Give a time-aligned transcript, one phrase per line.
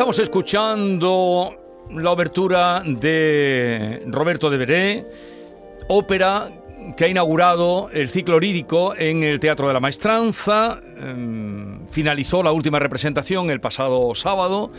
[0.00, 1.54] Estamos escuchando
[1.90, 5.06] la obertura de Roberto de Veré,
[5.88, 6.48] ópera
[6.96, 10.80] que ha inaugurado el ciclo lírico en el Teatro de la Maestranza.
[10.98, 14.72] Em, finalizó la última representación el pasado sábado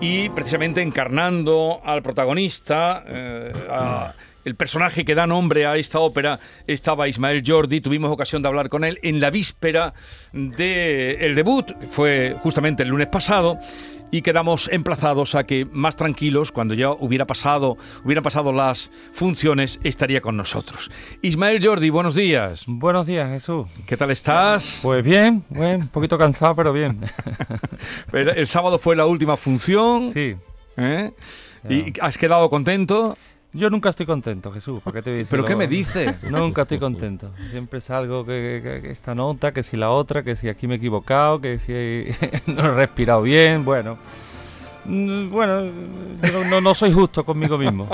[0.00, 3.52] y precisamente encarnando al protagonista, eh,
[4.44, 7.80] el personaje que da nombre a esta ópera estaba Ismael Jordi.
[7.80, 9.92] Tuvimos ocasión de hablar con él en la víspera
[10.32, 13.58] del debut, fue justamente el lunes pasado
[14.12, 19.80] y quedamos emplazados a que más tranquilos, cuando ya hubiera pasado, hubieran pasado las funciones,
[19.82, 20.90] estaría con nosotros.
[21.22, 22.64] Ismael Jordi, buenos días.
[22.66, 23.66] Buenos días, Jesús.
[23.86, 24.80] ¿Qué tal estás?
[24.82, 27.00] Pues bien, bien, un poquito cansado, pero bien.
[28.12, 30.12] el sábado fue la última función.
[30.12, 30.36] Sí.
[30.76, 31.10] ¿Eh?
[31.70, 33.16] ¿Y has quedado contento?
[33.54, 34.80] Yo nunca estoy contento, Jesús.
[34.82, 35.28] ¿Para qué te dices?
[35.30, 36.16] ¿Pero qué me dice?
[36.30, 37.32] Nunca estoy contento.
[37.50, 40.76] Siempre es algo que, esta nota, que si la otra, que si aquí me he
[40.78, 42.06] equivocado, que si
[42.50, 43.64] no he respirado bien.
[43.64, 43.98] Bueno,
[44.84, 45.70] Mm, bueno,
[46.50, 47.88] no, no, soy justo conmigo mismo.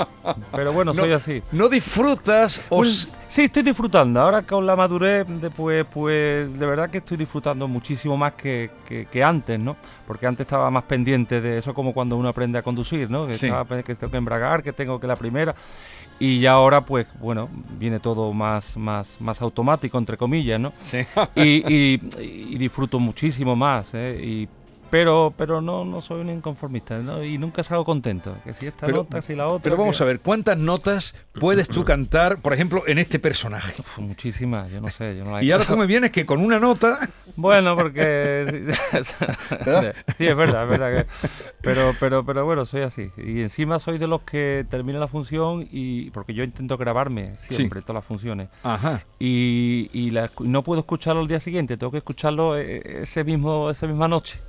[0.51, 1.43] Pero bueno, soy así.
[1.51, 4.19] ¿No disfrutas o pues, Sí, estoy disfrutando.
[4.19, 9.23] Ahora con la madurez, pues, pues de verdad que estoy disfrutando muchísimo más que, que,
[9.23, 9.77] antes, ¿no?
[10.07, 13.27] Porque antes estaba más pendiente de eso, como cuando uno aprende a conducir, ¿no?
[13.27, 13.37] Que,
[13.83, 15.55] que tengo que embragar, que tengo que la primera.
[16.21, 20.73] Y ya ahora, pues, bueno, viene todo más, más, más automático, entre comillas, ¿no?
[20.81, 20.99] Sí.
[21.35, 21.63] y,
[22.19, 24.19] y, disfruto muchísimo más, ¿eh?
[24.21, 24.49] Y
[24.89, 27.23] pero pero no no soy un inconformista ¿no?
[27.23, 30.19] y nunca salgo contento que si esta nota si la otra pero vamos a ver
[30.19, 35.25] cuántas notas puedes tú cantar por ejemplo en este personaje muchísimas yo no sé yo
[35.25, 38.67] no y ahora tú me vienes que con una nota bueno porque
[38.97, 39.05] sí,
[40.25, 41.05] es verdad es verdad
[41.61, 43.11] pero pero pero bueno soy así.
[43.17, 47.81] Y encima soy de los que termina la función y porque yo intento grabarme siempre
[47.81, 48.49] todas las funciones.
[48.63, 49.03] Ajá.
[49.19, 53.87] y, y no puedo escucharlo al día siguiente tengo que escucharlo eh, ese mismo esa
[53.87, 54.39] misma noche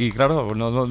[0.00, 0.86] y claro, no,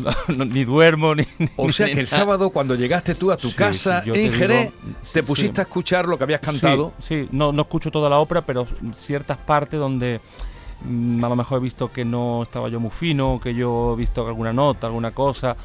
[0.45, 1.23] ni duermo ni...
[1.55, 4.71] O sea que el sábado cuando llegaste tú a tu casa en Jerez,
[5.11, 6.93] te pusiste a escuchar lo que habías cantado.
[6.99, 10.21] Sí, no, no escucho toda la ópera, pero ciertas partes donde
[10.83, 13.95] mm, a lo mejor he visto que no estaba yo muy fino, que yo he
[13.95, 15.57] visto alguna nota, alguna cosa,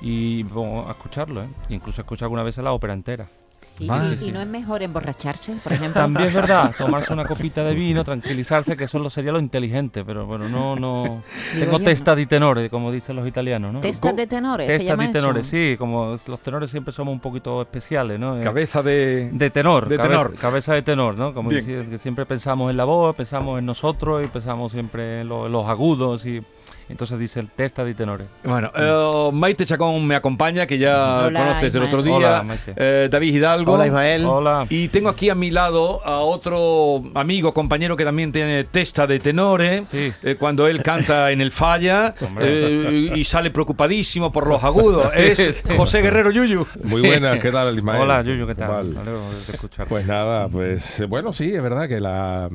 [0.00, 1.48] y bueno, a escucharlo, ¿eh?
[1.70, 3.28] Incluso escucho alguna vez la ópera entera.
[3.78, 6.00] ¿Y, no es mejor emborracharse, por ejemplo?
[6.00, 10.26] También es verdad, tomarse una copita de vino, tranquilizarse, que eso sería lo inteligente, pero
[10.26, 11.22] bueno, no, no...
[11.58, 13.80] Tengo testa de tenores, como dicen los italianos, ¿no?
[13.80, 14.66] ¿Testa de tenores?
[14.66, 18.40] Testa de tenores, sí, como los tenores siempre somos un poquito especiales, ¿no?
[18.40, 19.30] Eh, cabeza de...
[19.32, 20.34] De tenor, de cabeza, tenor.
[20.36, 21.34] cabeza de tenor, ¿no?
[21.34, 25.28] Como decir, que siempre pensamos en la voz, pensamos en nosotros y pensamos siempre en
[25.28, 26.42] los agudos y...
[26.88, 28.26] Entonces dice el testa de tenores.
[28.44, 32.14] Bueno, eh, Maite Chacón me acompaña, que ya conoces del otro día.
[32.14, 32.74] Hola, Maite.
[32.76, 33.72] Eh, David Hidalgo.
[33.72, 34.24] Hola, Ismael.
[34.24, 34.66] Hola.
[34.68, 39.18] Y tengo aquí a mi lado a otro amigo, compañero que también tiene testa de
[39.18, 39.86] tenores.
[39.86, 40.12] Sí.
[40.22, 42.14] Eh, cuando él canta en el falla
[43.14, 45.06] y sale preocupadísimo por los agudos.
[45.22, 46.66] Es José Guerrero Yuyu.
[46.84, 48.02] Muy buenas, ¿qué tal, Ismael?
[48.02, 48.96] Hola, Yuyu, ¿qué tal?
[49.88, 52.48] Pues nada, pues bueno, sí, es verdad que la,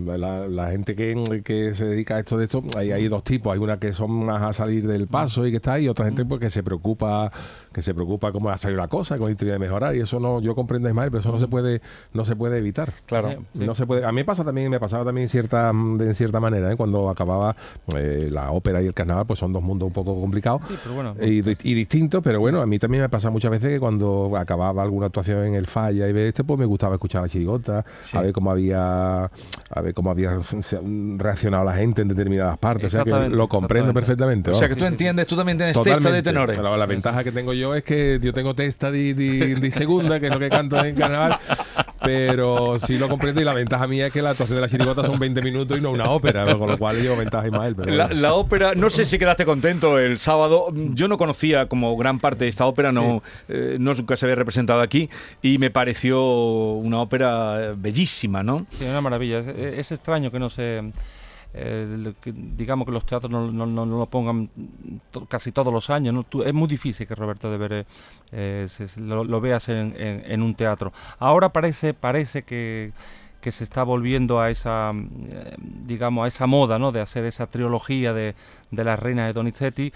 [0.72, 3.54] gente que, que, se dedica a esto de esto, hay, hay dos tipos.
[3.54, 6.26] Hay una que son a salir del paso y que está ahí, y otra gente
[6.26, 7.32] pues que se preocupa,
[7.72, 10.42] que se preocupa cómo va a salir la cosa, con de mejorar, y eso no,
[10.42, 11.82] yo comprendo Ismael, pero eso no se puede,
[12.14, 12.94] no se puede evitar.
[13.06, 13.30] Claro.
[13.54, 14.06] No se puede.
[14.06, 16.76] A mí me pasa también, me pasaba también cierta, de cierta manera, ¿eh?
[16.76, 17.56] cuando acababa
[17.96, 20.64] eh, la ópera y el carnaval, pues son dos mundos un poco complicados
[21.22, 25.08] y, distintos, pero bueno, a mí también me pasa muchas veces que cuando acababa alguna
[25.08, 28.34] actuación en el falla y ve este, pues me gustaba escuchar la chirigota, a ver
[28.34, 30.38] cómo había, a ver cómo había
[31.18, 32.86] reaccionado la gente en determinadas partes.
[32.86, 36.12] O sea que lo comprendo perfectamente o sea que tú entiendes, tú también tienes testa
[36.12, 36.58] de tenores.
[36.58, 40.40] La, ventaja que tengo yo es que yo tengo testa de, segunda, que es lo
[40.40, 41.38] que canto en carnaval.
[42.00, 45.04] Pero sí lo comprendo y la ventaja mía es que la actuación de la chirigota
[45.04, 47.76] son 20 minutos y no una ópera, con lo cual llevo ventaja Ismael.
[47.86, 50.68] la, la, ópera, no sé si quedaste contento el sábado.
[50.74, 54.36] Yo no conocía como gran parte de esta ópera, no, eh, no nunca se había
[54.36, 55.10] representado aquí
[55.42, 56.22] y me pareció
[56.74, 58.60] una ópera bellísima, ¿no?
[58.78, 59.40] Sí, una maravilla.
[59.40, 60.84] Es, es extraño que no se
[62.34, 64.50] digamos que los teatros no, no, lo pongan
[65.28, 66.14] casi todos los años.
[66.14, 66.44] ¿no?
[66.44, 67.86] es muy difícil que Roberto de Veré
[68.98, 70.94] lo, veas en, un teatro.
[71.20, 72.92] Ahora parece, parece que
[73.42, 74.92] que se está volviendo a esa,
[75.86, 76.92] digamos, a esa moda, ¿no?
[76.92, 78.36] De hacer esa trilogía de,
[78.72, 79.94] de la reina de Donizetti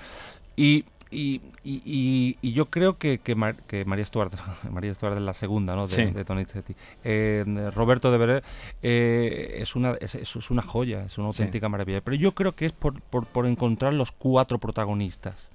[0.55, 4.33] y y, y, y, yo creo que, que, María Stuart,
[4.71, 5.85] María Stuart es la segunda ¿no?
[5.85, 6.73] de, de Donizetti.
[7.03, 7.43] Eh,
[7.75, 8.43] Roberto de Veré
[8.81, 12.01] eh, es, una, es, es, una joya, es una auténtica maravilla.
[12.01, 15.51] Pero yo creo que es por, por, por encontrar los cuatro protagonistas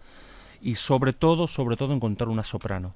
[0.61, 2.95] y sobre todo, sobre todo encontrar una soprano.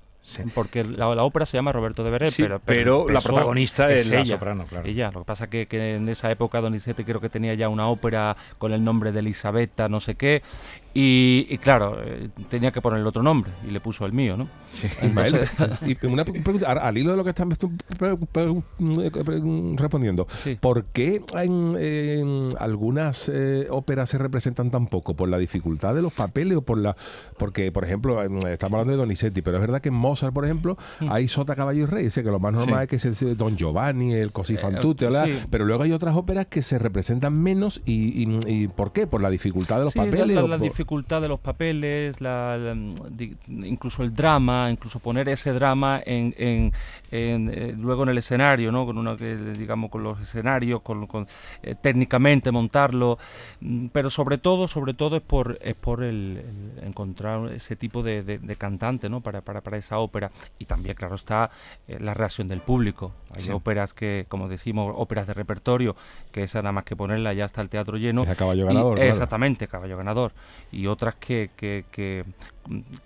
[0.55, 2.31] Porque la, ópera se llama Roberto de Veré,
[2.65, 4.87] pero, la protagonista es, la soprano, claro.
[4.87, 7.89] Ella, lo que pasa que, que en esa época Donizetti creo que tenía ya una
[7.89, 10.43] ópera con el nombre de Elisabetta, no sé qué,
[10.93, 14.49] y, claro, eh, tenía que poner el otro nombre y le puso el mío, ¿no?
[14.71, 14.89] Sí.
[15.87, 17.51] y una pregunta, al hilo de lo que están
[19.77, 20.27] respondiendo,
[20.61, 25.15] ¿por qué en, algunas eh, óperas se representan tan poco?
[25.15, 26.97] ¿Por la dificultad de los papeles o por la...?
[27.39, 30.77] Porque, por ejemplo, estamos hablando de Donizetti, pero es verdad que en Mozart, por ejemplo,
[31.01, 31.11] mm.
[31.11, 34.33] hay Sota, Caballo y Rey, que lo más normal es que es Don Giovanni, el
[34.33, 35.09] Così fan eh, tutte,
[35.51, 39.07] pero luego hay otras óperas que se representan menos y, ¿por qué?
[39.07, 40.37] ¿Por la dificultad de los papeles?
[40.37, 42.75] La, dificultad de los papeles, la,
[43.49, 46.73] incluso el drama, incluso poner ese drama en, en,
[47.11, 48.87] eh, luego en el escenario, ¿no?
[48.87, 51.07] Con una que digamos con los escenarios, con,
[51.63, 53.19] eh, técnicamente montarlo,
[53.61, 56.43] mm, pero sobre todo, sobre todo es por es por el,
[56.83, 59.21] encontrar ese tipo de, de, cantante, ¿no?
[59.21, 61.51] Para, para, para, esa ópera y también claro está
[61.89, 63.13] eh, la reacción del público.
[63.35, 65.95] Hay óperas que, como decimos, óperas de repertorio,
[66.33, 68.25] que esa nada más que ponerla ya está el teatro lleno.
[68.25, 68.99] Es caballo ganador.
[68.99, 70.33] Exactamente, caballo ganador
[70.71, 72.25] y otras que, que, que,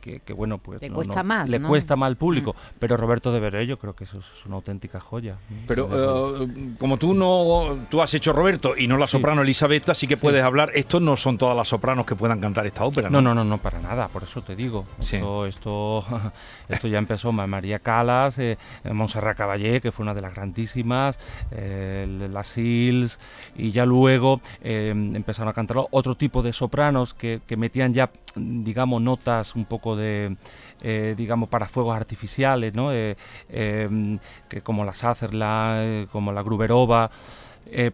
[0.01, 1.49] que, bueno, pues le cuesta más.
[1.49, 2.75] Le cuesta más al público, mm.
[2.79, 5.37] pero Roberto de Veré yo creo que eso es una auténtica joya.
[5.67, 10.06] Pero eh, como tú no tú has hecho Roberto y no la soprano Elisabetta, sí
[10.06, 10.73] que puedes hablar.
[10.75, 13.09] Estos no son todas las sopranos que puedan cantar esta ópera.
[13.11, 14.87] No, no, no, no, para nada, por eso te digo.
[14.99, 16.05] Esto, esto,
[16.69, 21.19] esto ya empezó María Calas, eh, Montserrat Caballé, que fue una de las grandísimas,
[21.51, 23.19] eh, las Sils,
[23.56, 28.11] y ya luego eh, empezaron a cantar otro tipo de sopranos que, que metían ya,
[28.35, 30.37] digamos, notas un poco de,
[30.82, 32.93] eh, digamos, para fuegos artificiales, ¿no?
[32.93, 33.17] Eh,
[33.49, 34.19] em,
[34.49, 37.11] que como la Sutherland, eh, como la Gruberova.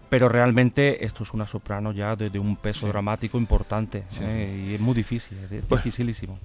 [0.08, 4.94] pero realmente esto es una soprano ya de, un peso dramático importante y es muy
[4.94, 6.38] difícil, es dificilísimo.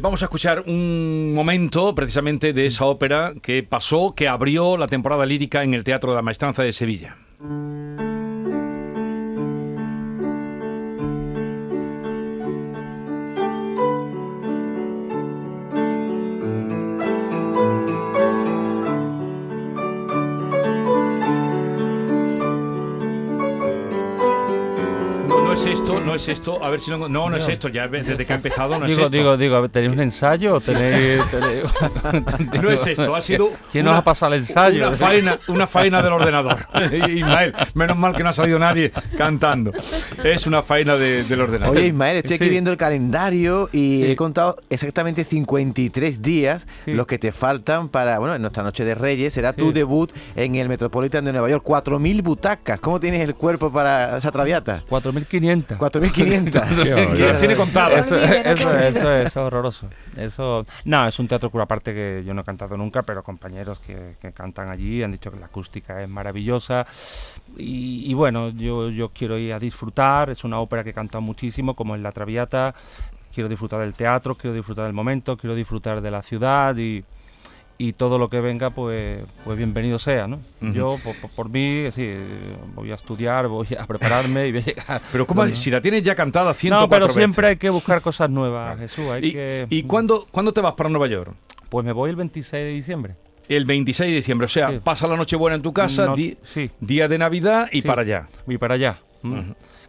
[0.00, 5.26] vamos a escuchar un momento precisamente de esa ópera que pasó, que abrió la temporada
[5.26, 7.16] lírica en el Teatro de la Maestranza de Sevilla.
[26.14, 27.08] No es esto, a ver si no.
[27.08, 29.10] No, no es esto, ya desde que ha empezado no digo, es esto.
[29.16, 30.60] Digo, digo, ¿tenéis un ensayo?
[30.60, 31.22] ¿Tenéis,
[32.62, 33.50] no es esto, ha sido.
[33.72, 34.88] ¿Quién nos ha pasado el ensayo?
[34.88, 36.68] Una faena, una faena del ordenador.
[37.08, 39.72] Ismael, menos mal que no ha salido nadie cantando.
[40.22, 41.76] Es una faena del ordenador.
[41.76, 47.18] Oye, Ismael, estoy aquí viendo el calendario y he contado exactamente 53 días los que
[47.18, 51.24] te faltan para, bueno, en nuestra noche de Reyes será tu debut en el Metropolitan
[51.24, 51.64] de Nueva York.
[51.66, 52.78] 4.000 butacas.
[52.78, 54.84] ¿Cómo tienes el cuerpo para esa traviata?
[54.88, 55.76] 4.500.
[56.10, 57.38] 4.500.
[57.38, 57.96] tiene contado.
[57.96, 59.88] Eso, eso, es horroroso.
[60.16, 63.80] Eso, no, es un teatro cura aparte que yo no he cantado nunca, pero compañeros
[63.80, 66.86] que, cantan allí han dicho que la acústica es maravillosa.
[67.56, 70.30] Y, bueno, yo, yo quiero ir a disfrutar.
[70.30, 72.74] Es una ópera que he cantado muchísimo, como en La Traviata.
[73.32, 77.04] Quiero disfrutar del teatro, quiero disfrutar del momento, quiero disfrutar de la ciudad y
[77.76, 80.40] y todo lo que venga, pues, pues bienvenido sea, ¿no?
[80.60, 80.96] Yo,
[81.34, 82.12] por, mí, sí,
[82.74, 85.02] voy a estudiar, voy a prepararme y voy a llegar.
[85.10, 88.30] Pero ¿cómo, si la tienes ya cantada 104 No, pero siempre hay que buscar cosas
[88.30, 89.06] nuevas, Jesús.
[89.10, 89.66] Hay ¿Y, que...
[89.70, 91.34] ¿y cuándo, cuándo te vas para Nueva York?
[91.68, 93.16] Pues me voy el 26 de diciembre.
[93.48, 96.14] El 26 de diciembre, o sea, pasa la noche buena en tu casa,
[96.80, 98.28] día de Navidad y para allá.
[98.46, 98.98] Y para allá.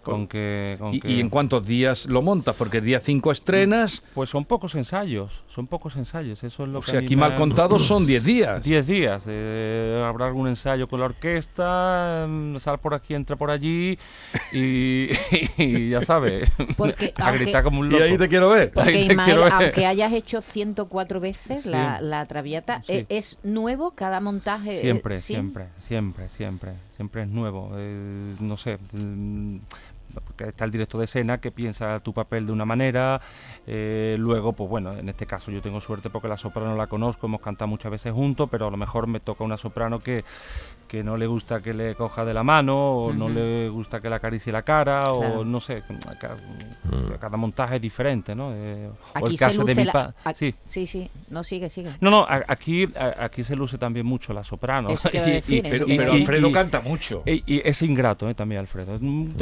[0.06, 2.56] Con que, ¿Y, en cuántos días lo montas?
[2.56, 4.04] Porque el día 5 estrenas.
[4.14, 6.44] Pues son pocos ensayos, son pocos ensayos.
[6.44, 6.92] Eso es lo que.
[6.92, 8.64] O sea, aquí mal contados son 10 días.
[8.64, 9.24] 10 días.
[9.28, 13.98] Eh, habrá algún ensayo con la orquesta, mm, sal por aquí, entra por allí
[14.54, 15.10] y,
[15.90, 16.50] ya sabes.
[17.16, 18.04] a gritar como un loco.
[18.04, 18.72] Y ahí te quiero ver.
[18.72, 19.16] Porque
[19.52, 24.80] aunque hayas hecho 104 veces la, la, Traviata, ¿e-, ¿es, nuevo cada montaje?
[24.80, 26.74] Siempre, siempre, siempre, siempre.
[26.96, 27.72] Siempre es nuevo.
[27.76, 28.78] Eh, no sé.
[30.22, 33.22] Porque está el director de escena que piensa tu papel de una manera,
[33.68, 37.28] eh, luego, pues bueno, en este caso yo tengo suerte porque la soprano la conozco,
[37.28, 40.24] hemos cantado muchas veces juntos, pero a lo mejor me toca una soprano que,
[40.88, 44.10] que no le gusta que le coja de la mano, o no le gusta que
[44.10, 47.18] le acaricie la cara, o no sé, mm.
[47.20, 48.52] cada, montaje es diferente, ¿no?
[48.54, 49.86] Eh, aquí el caso de mi
[50.36, 50.56] sí.
[50.66, 51.92] sí, sí, no sigue, sigue.
[52.00, 54.90] No, no, aquí, aquí se luce también mucho la soprano.
[55.12, 57.24] pero, Alfredo canta mucho.
[57.26, 58.96] Y, es ingrato eh, también, Alfredo.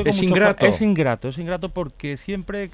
[0.05, 0.62] es ingrato.
[0.67, 2.69] Es ingrato, es ingrato porque siempre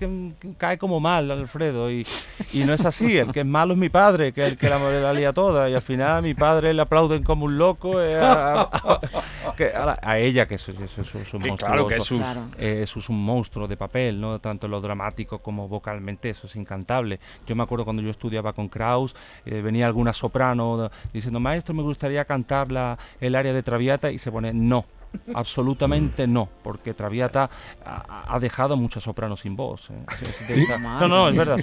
[0.58, 2.06] cae como mal Alfredo, y,
[2.54, 3.18] no es así.
[3.18, 5.70] El que es malo es mi padre, que es el que la, la lía toda,
[5.70, 8.02] y al final a mi padre le aplauden como un loco.
[8.02, 11.56] Eh, a, ella, que es, un monstruo.
[11.58, 12.12] Claro que es,
[12.58, 14.40] eh, es un monstruo de papel, ¿no?
[14.40, 17.20] Tanto en lo dramático como vocalmente, eso es incantable.
[17.46, 19.16] Yo me acuerdo cuando yo estudiaba con Kraus,
[19.46, 24.18] eh, venía alguna soprano diciendo, maestro, me gustaría cantar la, el área de Traviata, y
[24.18, 24.86] se pone, no,
[25.34, 27.50] Absolutamente no, porque Traviata
[27.86, 29.90] ha, dejado muchas sopranos sin voz.
[29.90, 30.66] ¿eh?
[30.80, 31.60] no, no, es verdad.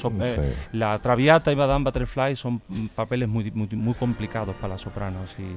[0.73, 2.61] La Traviata y Madame Butterfly son
[2.95, 5.57] papeles muy, muy, muy complicados para las sopranos y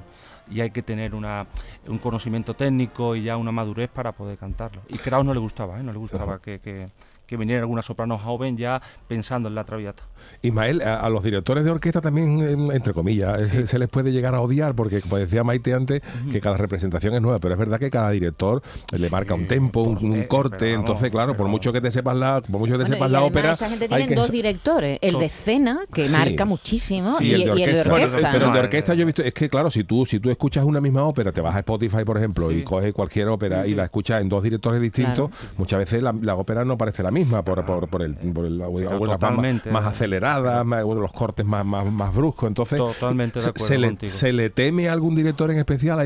[0.52, 1.48] y hay que tener una,
[1.88, 4.82] un conocimiento técnico y ya una madurez para poder cantarlo.
[4.88, 5.84] Y Kraus no le gustaba, ¿eh?
[5.84, 6.88] no le gustaba que, que,
[7.30, 10.04] que viniera alguna soprano joven ya pensando en la traviata.
[10.42, 14.74] Ismael, a, los directores de orquesta también, entre comillas, se, les puede llegar a odiar
[14.74, 18.10] porque, como decía Maite antes, que cada representación es nueva, pero es verdad que cada
[18.10, 18.64] director
[18.98, 22.60] le marca un tempo, un, corte, entonces, claro, por mucho que te sepas la, por
[22.60, 23.54] mucho que te sepas la ópera...
[23.54, 28.32] Esta gente tiene dos directores, el de escena, que marca muchísimo, y, el de orquesta.
[28.32, 30.66] pero el de orquesta yo he visto, es que claro, si tú, si tú escuchas
[30.66, 33.84] una misma ópera, te vas a Spotify, por ejemplo, y coges cualquier ópera y la
[33.84, 37.44] escuchas en dos directores distintos, muchas veces la, la ópera no parece la misma misma
[37.44, 42.16] por, por, por el, por el más, más, acelerada, más, los cortes más, más, más
[42.16, 42.48] bruscos.
[42.48, 46.00] Entonces, Totalmente de se, le, ¿se le teme a algún director en especial?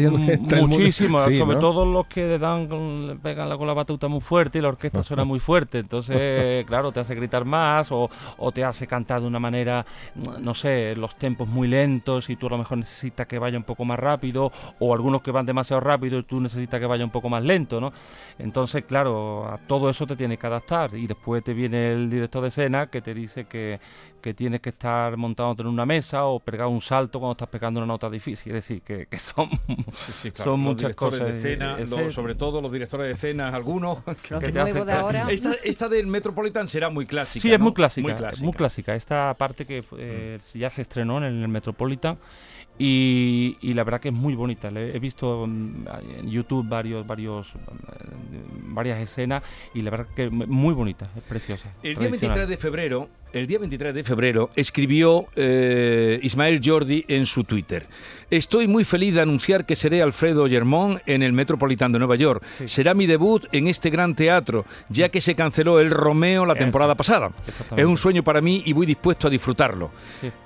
[0.67, 4.62] Muchísimo, sobre todo los que le dan le pegan con la batuta muy fuerte y
[4.62, 5.79] la orquesta suena muy fuerte.
[5.79, 9.86] Entonces, claro, te hace gritar más o, o te hace cantar de una manera,
[10.39, 13.63] no sé, los tempos muy lentos y tú a lo mejor necesitas que vaya un
[13.63, 17.12] poco más rápido o algunos que van demasiado rápido y tú necesitas que vaya un
[17.12, 17.91] poco más lento, ¿no?
[18.39, 22.41] Entonces, claro, a todo eso te tienes que adaptar y después te viene el director
[22.41, 23.79] de escena que te dice que,
[24.22, 27.79] que tienes que estar montándote en una mesa o pegar un salto cuando estás pegando
[27.79, 28.55] una nota difícil.
[28.55, 29.50] Es decir, que, son,
[30.33, 31.27] son muchas cosas.
[31.27, 31.77] De escena,
[32.12, 34.00] sobre todo los directores de escena, algunos.
[34.24, 35.27] Que, de ahora.
[35.63, 37.41] Esta, del Metropolitan será muy clásica.
[37.41, 38.95] Sí, es muy clásica, muy clásica.
[38.95, 42.17] Esta parte que eh, ya se estrenó en el Metropolitan
[42.77, 44.69] y, y, la verdad que es muy bonita.
[44.69, 45.88] He visto mm,
[46.19, 49.43] en YouTube varios, varios, mm, varias escenas
[49.75, 51.70] y la verdad que es muy bonita, es preciosa.
[51.82, 57.25] El día 23 de febrero el día 23 de febrero, escribió eh, Ismael Jordi en
[57.25, 57.88] su Twitter.
[58.30, 62.44] Estoy muy feliz de anunciar que seré Alfredo Germón en el Metropolitan de Nueva York.
[62.66, 66.96] Será mi debut en este gran teatro, ya que se canceló el Romeo la temporada
[66.96, 67.32] pasada.
[67.75, 69.92] Es un sueño para mí y muy dispuesto a disfrutarlo.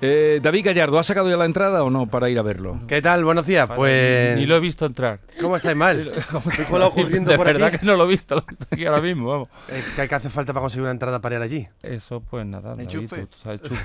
[0.01, 2.79] Eh, David Gallardo, ¿ha sacado ya la entrada o no para ir a verlo?
[2.87, 3.23] ¿Qué tal?
[3.23, 3.69] Buenos días.
[3.73, 4.37] Pues...
[4.37, 5.19] Ni lo he visto entrar.
[5.39, 5.97] ¿Cómo estáis mal?
[6.11, 9.29] de verdad que no lo he visto, lo que aquí ahora mismo.
[9.29, 9.49] Vamos.
[9.95, 11.67] ¿Qué hace falta para conseguir una entrada para ir allí?
[11.83, 13.27] Eso, pues nada enchufe.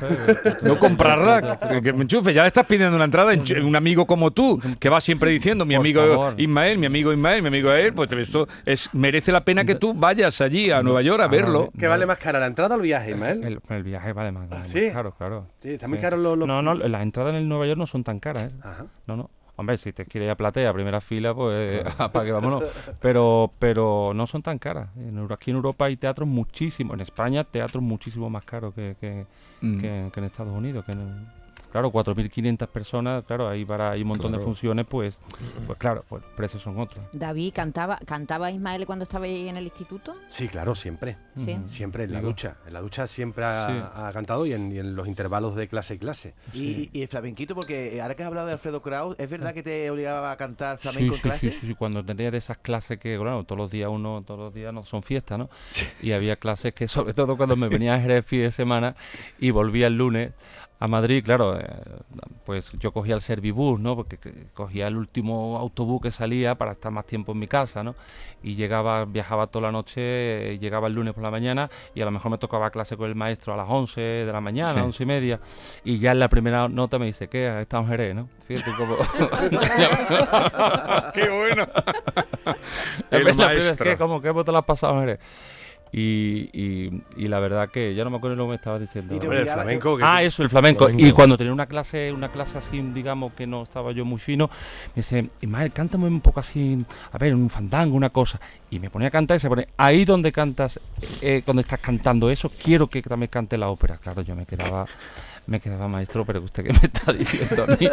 [0.63, 2.33] no comprarla, que me enchufe.
[2.33, 3.33] Ya le estás pidiendo una entrada.
[3.63, 7.49] Un amigo como tú, que va siempre diciendo, mi amigo Ismael, mi amigo Ismael, mi
[7.49, 11.23] amigo él, pues esto es, merece la pena que tú vayas allí a Nueva York
[11.23, 11.71] a verlo.
[11.79, 13.61] ¿Qué vale más cara, la entrada o el viaje, Ismael?
[13.69, 14.65] El, viaje vale más caro.
[14.65, 14.91] ¿Sí?
[14.91, 15.47] Claro, claro.
[15.59, 18.05] Sí, está muy caro los, No, no, las entradas en el Nueva York no son
[18.05, 18.53] tan caras.
[18.53, 18.85] ¿eh?
[19.07, 19.31] No, no.
[19.57, 22.65] Hombre, si te quieres ir a platea, primera fila, pues para que vámonos.
[23.01, 24.89] Pero, pero no son tan caras.
[25.31, 26.95] Aquí en Europa hay teatros muchísimo.
[26.95, 29.27] En España, teatros muchísimo más caros que, que,
[29.61, 29.79] mm.
[29.79, 30.85] que, en Estados Unidos.
[30.87, 31.27] Que en,
[31.73, 35.23] Claro, 4.500 personas, claro, ahí para hay un montón de funciones, pues,
[35.67, 37.03] pues claro, pues precios son otros.
[37.13, 40.15] David, ¿cantaba cantaba Ismael cuando estaba ahí en el instituto?
[40.29, 41.17] Sí, claro, siempre.
[41.67, 42.59] Siempre en la ducha.
[42.67, 46.35] En la ducha siempre ha, cantado y en, los intervalos de clase y clase.
[46.53, 49.91] Y, el flamenquito, porque ahora que has hablado de Alfredo Kraus, ¿es verdad que te
[49.91, 51.51] obligaba a cantar flamenco en clase?
[51.51, 54.41] Sí, sí, sí, cuando tenía de esas clases que, claro, todos los días uno, todos
[54.41, 55.49] los días no son fiestas, ¿no?
[56.03, 58.95] Y había clases que, sobre todo cuando me venía a Jerez el fin de semana
[59.39, 60.35] y volvía el lunes,
[60.83, 61.65] a Madrid, claro, eh,
[62.45, 63.95] pues yo cogía el Servibus, ¿no?
[63.95, 64.19] Porque
[64.53, 67.95] cogía el último autobús que salía para estar más tiempo en mi casa, ¿no?
[68.43, 72.11] Y llegaba, viajaba toda la noche, llegaba el lunes por la mañana y a lo
[72.11, 75.07] mejor me tocaba clase con el maestro a las 11 de la mañana, once y
[75.07, 75.39] media,
[75.85, 77.61] y ya en la primera nota me dice, ¿qué?
[77.61, 78.29] Está en Jerez, ¿no?
[78.49, 78.97] Fíjate cómo...
[81.15, 81.69] ¡Qué bueno!
[83.13, 83.85] el maestro.
[83.85, 83.97] ¿Qué?
[83.97, 84.21] ¿Cómo?
[84.21, 85.21] ¿Qué te lo has pasado en Jerez?
[85.95, 89.15] Y, y, la verdad que ya no me acuerdo lo que me estabas diciendo.
[89.15, 89.99] el flamenco.
[90.01, 90.89] ah, eso, el flamenco.
[90.89, 94.49] Y cuando tenía una clase, una clase así, digamos que no estaba yo muy fino,
[94.95, 96.83] me dice, Ismael, cántame un poco así,
[97.13, 98.41] a ver, un fandango, una cosa.
[98.71, 100.81] Y me ponía a cantar y se pone, ahí donde cantas,
[101.21, 103.99] eh, cuando estás cantando eso, quiero que también cante la ópera.
[103.99, 104.87] Claro, yo me quedaba
[105.47, 107.89] me quedaba maestro, pero usted qué me está diciendo a mí.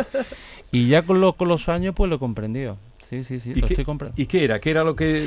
[0.72, 2.78] Y ya con, con los años pues lo he comprendido.
[3.10, 3.86] Sí, sí, sí, ¿Y qué,
[4.18, 4.60] ¿Y qué era?
[4.60, 5.26] ¿Qué era lo que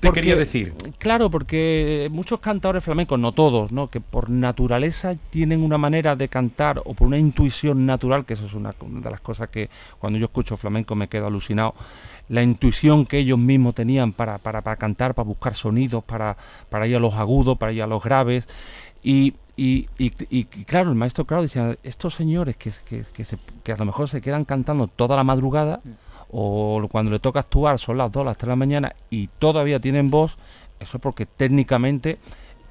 [0.00, 0.74] te quería decir?
[0.98, 3.86] Claro, porque muchos cantadores flamencos, no todos, ¿no?
[3.86, 8.46] que por naturaleza tienen una manera de cantar o por una intuición natural, que eso
[8.46, 11.76] es una, de las cosas que cuando yo escucho flamenco me quedo alucinado,
[12.28, 16.36] la intuición que ellos mismos tenían para, para, para cantar, para buscar sonidos, para,
[16.68, 18.48] para ir a los agudos, para ir a los graves.
[19.04, 23.72] Y, y, y, claro, el maestro claro decía, estos señores que, que, que, se, que
[23.72, 25.80] a lo mejor se quedan cantando toda la madrugada,
[26.30, 29.80] o cuando le toca actuar son las 2, las 3 de la mañana y todavía
[29.80, 30.38] tienen voz,
[30.78, 32.18] eso es porque técnicamente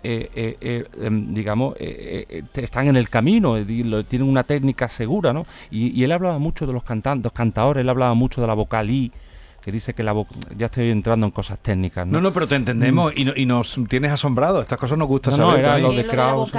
[0.01, 5.43] eh, eh, eh, em, digamos, están en el camino, tienen una técnica segura, ¿no?
[5.69, 8.53] Y, y él hablaba mucho de los cantantes, los cantadores, él hablaba mucho de la
[8.53, 9.11] vocalí,
[9.61, 10.13] que dice que la
[10.55, 12.07] ya estoy entrando en cosas técnicas.
[12.07, 13.31] No, no, pero te entendemos mm.
[13.35, 14.61] y, nos tienes asombrado.
[14.61, 15.63] Estas cosas nos gustan no, saber.
[15.63, 16.51] No, era lo de Kraus.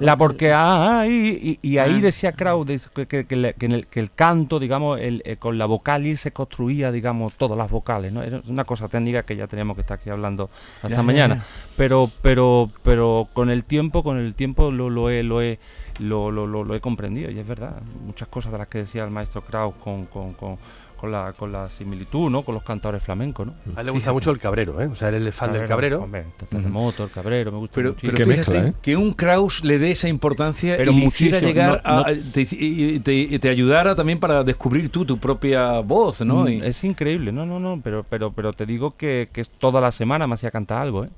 [0.00, 2.00] La, porque ah, y, y, ahí ah.
[2.00, 6.90] decía Kraus que, que, que, el, canto, digamos, el, eh, con la vocali se construía,
[6.92, 8.12] digamos, todas las vocales.
[8.12, 8.22] ¿no?
[8.22, 10.50] Es una cosa técnica que ya teníamos que estar aquí hablando
[10.82, 11.44] hasta mañana.
[11.76, 15.58] Pero, pero, pero con el tiempo, con el tiempo lo, lo he, lo he
[15.98, 19.10] lo, lo, lo, he comprendido y es verdad, muchas cosas de las que decía el
[19.10, 20.58] maestro Kraus con, con, con
[21.04, 22.42] con la, con la similitud, ¿no?
[22.42, 23.54] Con los cantadores flamencos, ¿no?
[23.76, 24.86] A él le gusta mucho el cabrero, ¿eh?
[24.86, 26.02] O sea, él es fan del cabrero.
[26.02, 28.72] Hombre, terremoto, el cabrero, me gusta pero, pero fíjate, ¿eh?
[28.80, 32.06] que un Kraus le dé esa importancia pero y quisiera llegar a...
[32.32, 36.44] Te, te, ayudara también para descubrir tú tu propia voz, ¿no?
[36.44, 39.92] Mm, es increíble, no, no, no, pero, pero, pero te digo que, que toda la
[39.92, 41.10] semana me hacía cantar algo, ¿eh?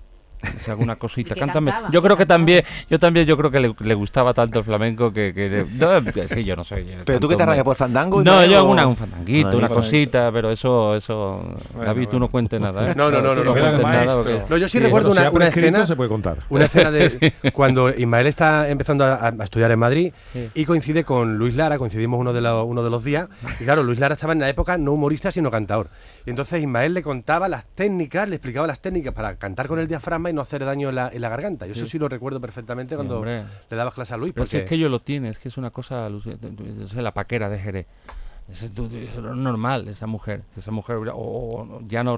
[0.58, 1.34] Si alguna cosita.
[1.38, 1.72] Cántame.
[1.90, 5.32] yo creo que también, yo también, yo creo que le, gustaba tanto el flamenco que,
[5.32, 6.84] que no, sí, yo no sé.
[7.04, 8.22] ¿Pero tú qué te arrancas por fandango?
[8.22, 12.60] No, yo hago una, un fandanguito, una cosita, pero eso, eso, David, tú no cuentes
[12.60, 12.90] nada.
[12.90, 12.94] ¿eh?
[12.96, 14.22] No, no, no, no, no, nada.
[14.48, 15.86] No, yo sí, recuerdo una, una escena.
[15.86, 16.38] se puede contar.
[16.48, 20.12] Una escena de cuando Ismael está empezando a, estudiar en Madrid
[20.54, 23.28] y coincide con Luis Lara, coincidimos uno de, los, uno de los días.
[23.60, 25.88] Y claro, Luis Lara estaba en la época no humorista, sino cantador.
[26.24, 29.88] Y entonces Ismael le contaba las técnicas, le explicaba las técnicas para cantar con el
[29.88, 31.66] diafragma y no hacer daño en la, en la garganta.
[31.66, 34.33] Yo eso sí lo recuerdo perfectamente cuando le dabas clase a Luis.
[34.35, 37.59] Pero es que yo lo tiene, es que es una cosa, es la paquera de
[37.59, 37.87] Jerez.
[38.49, 38.73] Es,
[39.18, 42.16] normal esa mujer, esa mujer, o, ya no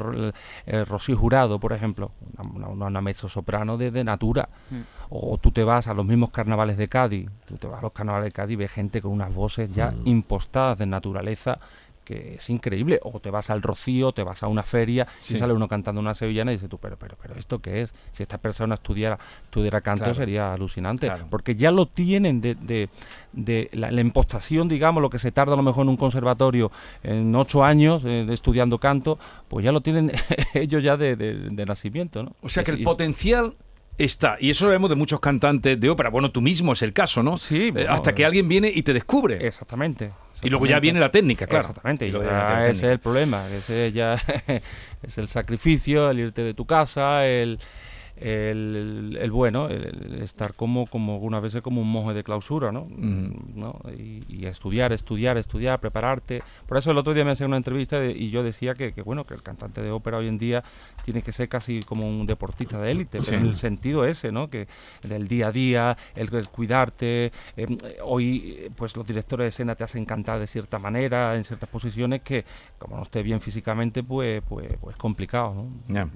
[0.67, 2.11] eh, Rocío Jurado, por ejemplo,
[2.55, 4.81] una, una, mezzo soprano de, de natura, mm.
[5.09, 7.93] o tú te vas a los mismos carnavales de Cádiz, tú te vas a los
[7.93, 10.07] carnavales de Cádiz y ves gente con unas voces ya mm.
[10.07, 11.61] impostadas de naturaleza
[12.09, 12.99] que es increíble.
[13.03, 16.15] O te vas al Rocío, te vas a una feria, y sale uno cantando una
[16.15, 17.93] sevillana y dices tú, pero, pero, pero, ¿esto qué es?
[18.13, 21.13] Si esta persona estudiara, estudiara canto sería alucinante.
[21.29, 22.89] Porque ya lo tienen de, de,
[23.35, 27.35] de la, impostación, digamos, lo que se tarda a lo mejor en un conservatorio en
[27.37, 29.19] ocho años eh, estudiando canto,
[29.49, 30.11] pues ya lo tienen
[30.55, 32.37] ellos ya de, de nacimiento, ¿no?
[32.41, 33.55] O sea que el potencial
[33.99, 34.37] está.
[34.41, 36.09] Y eso lo vemos de muchos cantantes de ópera.
[36.09, 37.37] Bueno, tú mismo es el caso, ¿no?
[37.37, 37.73] Sí.
[37.75, 39.47] Eh, hasta que alguien viene y te descubre.
[39.47, 40.11] Exactamente.
[40.43, 41.69] Y luego ya viene la técnica, claro.
[41.69, 44.15] Exactamente, y, ese es el problema, ese ya
[45.03, 47.59] es el sacrificio, el irte de tu casa, el,
[48.21, 52.87] el, bueno, el, estar como, como algunas veces como un monje de clausura, ¿no?
[52.89, 53.81] ¿no?
[53.97, 56.43] Y, estudiar, estudiar, estudiar, prepararte.
[56.67, 59.35] Por eso el otro día me hacía una entrevista y yo decía que, bueno, que
[59.35, 60.65] el cantante de ópera hoy en día
[61.05, 64.49] tiene que ser casi como un deportista de élite, en el sentido ese, ¿no?
[64.49, 64.69] Que
[65.03, 67.33] del día a día, el, cuidarte.
[67.57, 71.69] Em, hoy, pues los directores de escena te hacen cantar de cierta manera, en ciertas
[71.69, 72.45] posiciones que,
[72.79, 75.55] como no esté bien físicamente, pues, pues, pues complicado,
[75.89, 76.11] ¿no?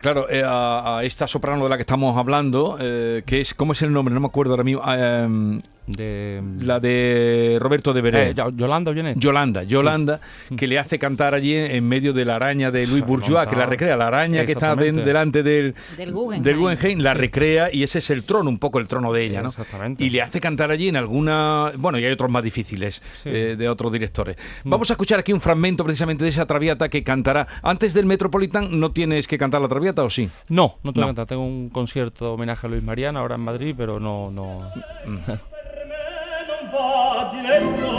[0.00, 3.82] Claro, eh, a, esta soprano de la que estamos hablando, eh, que es, ¿cómo es
[3.82, 4.14] el nombre?
[4.14, 4.82] No me acuerdo ahora mismo.
[4.84, 8.38] Ah, em, de la de Roberto de Beret.
[8.38, 10.20] Eh, Yolanda Yolanda, Yolanda,
[10.56, 13.66] que le hace cantar allí en, medio de la araña de Louis Bourgeois, que la
[13.66, 18.24] recrea, la araña que está delante del, del Guggenheim, la recrea y ese es el
[18.24, 19.48] trono, un poco el trono de ella, ¿no?
[19.48, 20.04] Exactamente.
[20.04, 23.68] Y le hace cantar allí en alguna, bueno, y hay otros más difíciles eh, de
[23.68, 24.36] otros directores.
[24.64, 24.70] Mm.
[24.70, 28.78] Vamos a escuchar aquí un fragmento precisamente de esa traviata que cantará antes del Metropolitan.
[28.78, 30.28] ¿No tienes que cantar la traviata o sí?
[30.48, 31.26] No, no tengo que cantar.
[31.26, 34.70] Tengo un concierto homenaje a Luis Mariana ahora en Madrid, pero no, no.
[37.16, 37.90] a diletto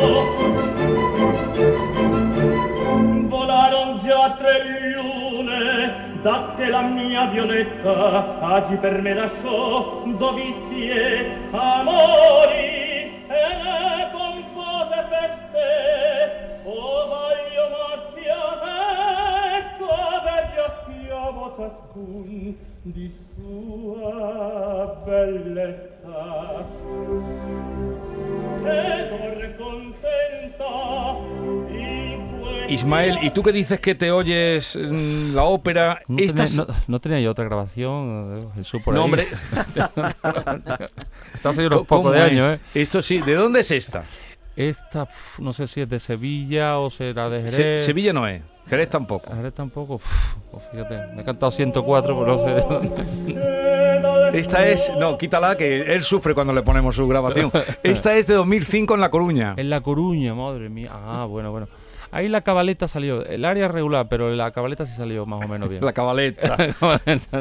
[3.27, 13.25] volaron già tre lune da che la mia violetta agi per me lasciò dovizie amori
[13.27, 16.61] e le pompose feste.
[16.63, 19.87] O voglio morti a pezzo
[20.27, 26.17] vedio schiavo ciascun di sua bellezza.
[32.69, 36.01] Ismael, ¿y tú qué dices que te oyes la ópera?
[36.07, 39.25] No, tenía, no, tenía yo otra grabación, Jesús, por no, hombre.
[41.33, 42.59] Está hace unos pocos de años, ¿eh?
[42.73, 44.03] Esto sí, ¿de dónde es esta?
[44.55, 45.07] Esta,
[45.39, 47.83] no sé si es de Sevilla o será de Jerez.
[47.83, 48.41] Sevilla no es.
[48.67, 49.33] Jerez tampoco.
[49.33, 50.01] Jerez tampoco.
[50.51, 53.53] Pues fíjate, me he cantado 104, pero no sé de dónde.
[54.33, 57.51] Esta es, no, quítala que él sufre cuando le ponemos su grabación.
[57.83, 59.53] Esta es de 2005 en La Coruña.
[59.57, 60.89] En La Coruña, madre mía.
[60.91, 61.67] Ah, bueno, bueno.
[62.11, 65.69] Ahí la cabaleta salió, el área regular, pero la cabaleta sí salió más o menos
[65.69, 65.81] bien.
[65.85, 66.57] la cabaleta.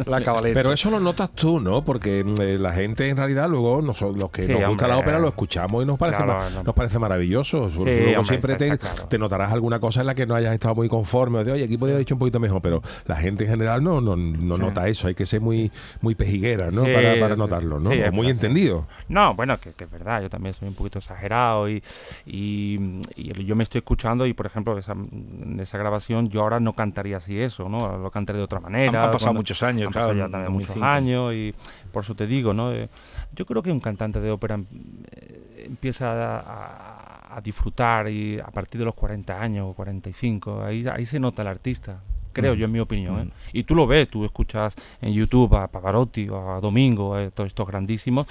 [0.07, 0.55] la cabaleta.
[0.55, 1.85] Pero eso lo notas tú, ¿no?
[1.85, 3.98] Porque mm, eh, la gente en realidad luego los
[4.31, 6.24] que nos gusta la ópera lo escuchamos y nos parece,
[6.64, 7.70] nos parece maravilloso.
[7.74, 11.52] luego siempre te, notarás alguna cosa en la que no hayas estado muy conforme, de
[11.52, 14.16] oye, aquí podría haber dicho un poquito mejor, pero la gente en general no, no,
[14.16, 16.83] nota eso, hay que ser muy, muy pejiguera, ¿no?
[16.83, 17.90] para, notarlo, ¿no?
[18.12, 18.87] muy entendido.
[19.09, 21.83] No, bueno, que, es verdad, yo también soy un poquito exagerado y,
[22.24, 26.60] y yo me estoy escuchando y por ejemplo ejemplo, esa, en esa grabación yo ahora
[26.60, 27.98] no cantaría así eso, ¿no?
[27.98, 29.04] Lo cantaría de otra manera.
[29.04, 31.54] Han, pasado muchos años, han pasado ya también muchos años y
[31.92, 32.72] por eso te digo, ¿no?
[32.72, 32.88] Eh,
[33.34, 38.86] yo creo que un cantante de ópera eh, empieza a, disfrutar y a partir de
[38.86, 42.00] los 40 años o 45, ahí, ahí se nota el artista
[42.32, 43.28] creo yo en mi opinión.
[43.28, 43.30] ¿eh?
[43.52, 47.66] Y tú lo ves, tú escuchas en YouTube a Pavarotti o a Domingo, todos estos
[47.66, 48.26] grandísimos,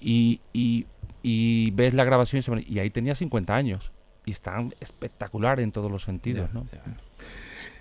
[0.00, 0.86] y, y,
[1.22, 3.92] y, ves la grabación y, ahí tenía 50 años
[4.28, 6.52] y están espectacular en todos los sentidos.
[6.52, 6.66] ¿no?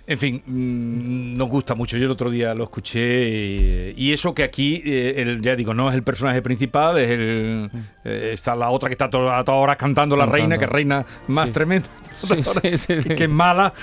[0.09, 1.97] En fin, mm, nos gusta mucho.
[1.97, 5.95] Yo el otro día lo escuché y, eso que aquí, eh, ya digo, no es
[5.95, 7.77] el personaje principal, es el, mm.
[8.05, 11.51] eh, está la otra que está a todas horas cantando la reina, que reina más
[11.51, 11.89] tremenda,
[12.61, 13.73] que, es mala.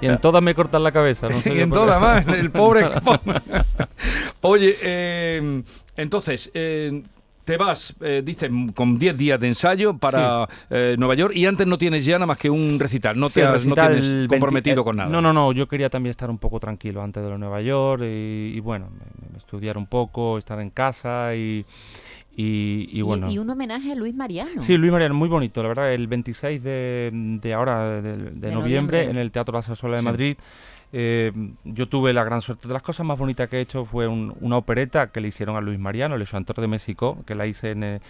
[0.00, 1.28] Y en todas me cortan la cabeza.
[1.28, 2.86] No y en todas más, el pobre.
[4.40, 5.62] Oye, eh,
[5.96, 6.50] entonces,
[7.48, 11.66] te vas, eh, dicen, con 10 días de ensayo para eh, Nueva York y antes
[11.66, 14.98] no tienes ya nada más que un recital, no te has, no tienes comprometido con
[14.98, 15.08] nada.
[15.08, 18.60] No, no, no, yo quería también estar un poco tranquilo antes de Nueva York y,
[18.60, 18.90] bueno,
[19.38, 21.64] estudiar un poco, estar en casa y...
[22.40, 23.28] Y, bueno.
[23.28, 24.60] Y, un homenaje a Luis Mariano.
[24.60, 29.32] Sí, Luis Mariano, muy bonito, la verdad, el 26 de, ahora, de, noviembre, en el
[29.32, 30.36] Teatro La Sasola de Madrid.
[30.92, 31.32] Eh,
[31.64, 32.68] yo tuve la gran suerte.
[32.68, 35.60] De las cosas más bonitas que he hecho fue una opereta que le hicieron a
[35.60, 38.00] Luis Mariano, el Chanteur de México, que la hice en, eh,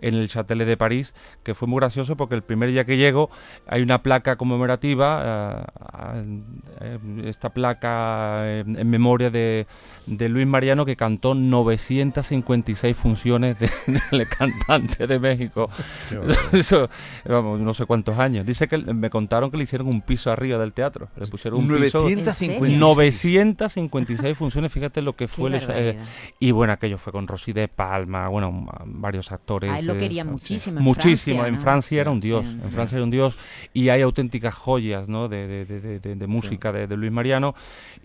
[0.00, 3.30] en el Châtelet de París, que fue muy gracioso porque el primer día que llego
[3.66, 5.64] hay una placa conmemorativa,
[6.04, 6.40] eh,
[6.80, 9.66] eh, esta placa eh, en memoria de,
[10.06, 13.56] Luis Mariano que cantó 956 funciones
[14.10, 15.70] del cantante de México.
[16.52, 16.88] Eso,
[17.24, 18.44] vamos, no sé cuántos años.
[18.46, 21.08] Dice que me contaron que le hicieron un piso arriba del teatro.
[21.16, 22.78] Le pusieron un 956.
[22.78, 25.96] 956 funciones, fíjate lo que fue.
[26.38, 30.80] y bueno, aquello fue con Rosy de Palma, bueno, varios actores lo quería muchísimo.
[30.80, 31.44] muchísimo.
[31.46, 32.44] en Francia era un dios.
[32.44, 33.36] en Francia era un dios.
[33.72, 35.28] Y hay auténticas joyas ¿no?
[35.28, 37.54] de, de, de, música de, Luis Mariano.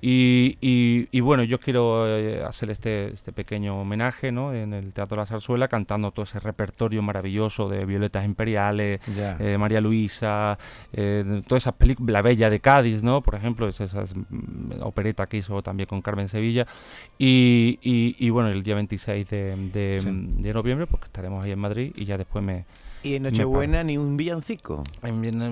[0.02, 4.54] Y, y, bueno, yo quiero eh, hacer este, este pequeño homenaje ¿no?
[4.54, 9.00] en el Teatro de la Zarzuela, cantando todo ese repertorio maravilloso de Violetas Imperiales,
[9.40, 10.58] eh, María Luisa,
[10.94, 13.22] eh, todas esas películas, La Bella de Cádiz, ¿no?
[13.22, 16.66] por ejemplo, esa, esa mm, opereta que hizo también con Carmen Sevilla.
[17.18, 22.06] Y, y, bueno, el día 26 de, de noviembre, porque estaremos ahí en Madrid y
[22.06, 22.66] ya después me,
[23.04, 24.84] y en Nochebuena ni un villancico.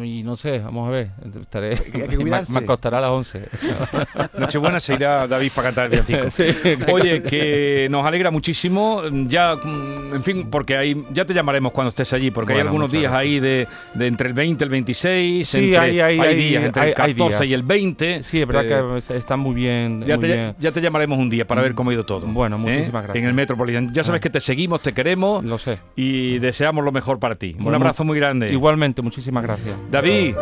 [0.04, 1.12] y no sé, vamos a ver.
[1.40, 1.78] Estaré,
[2.50, 3.50] me, costará a las 11.
[4.38, 6.60] Nochebuena se irá David para cantar el villancico.
[6.94, 9.02] Oye, que nos alegra muchísimo.
[9.28, 12.92] Ya, mm, en fin, porque hay, ya te llamaremos cuando estés allí, porque hay algunos
[12.92, 15.48] días ahí de, de, entre el 20 y el 26.
[15.48, 18.24] Sí, hay, hay, hay, días entre el 14 y el 20.
[18.24, 20.04] Sí, es verdad que eh, está muy bien.
[20.06, 22.28] Ya, te, ya te llamaremos un día para ver cómo ha ido todo.
[22.28, 22.60] Bueno, ¿eh?
[22.60, 23.24] muchísimas gracias.
[23.24, 23.94] En el Metropolitan.
[23.94, 24.22] Ya sabes ah.
[24.22, 25.44] que te seguimos, te queremos.
[25.44, 25.80] Lo sé.
[25.96, 27.38] Y deseamos lo mejor para ti.
[27.60, 28.52] Un abrazo muy grande.
[28.52, 29.75] Igualmente, muchísimas gracias.
[29.89, 30.36] David.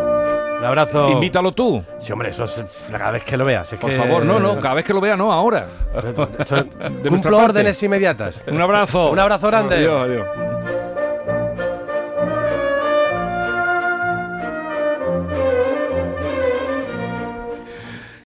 [0.59, 1.11] Un abrazo.
[1.11, 1.83] Invítalo tú.
[1.99, 3.69] Sí, hombre, eso es cada vez que lo veas.
[3.79, 5.67] Por favor, no, no, cada vez que lo vea, no, ahora.
[7.07, 8.43] Cumplo órdenes inmediatas.
[8.47, 9.11] Un abrazo.
[9.11, 9.75] Un abrazo grande.
[9.75, 10.27] Adiós, adiós.